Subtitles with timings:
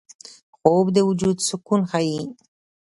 [0.57, 2.19] خوب د وجود سکون ښيي